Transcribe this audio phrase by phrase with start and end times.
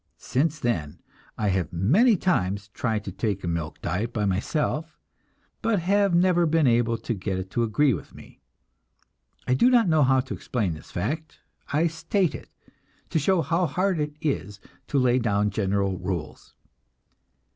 [0.17, 0.97] Since then,
[1.37, 4.97] I have many times tried to take a milk diet by myself,
[5.61, 8.41] but have never been able to get it to agree with me.
[9.47, 11.41] I do not know how to explain this fact;
[11.71, 12.49] I state it,
[13.11, 16.55] to show how hard it is to lay down general rules.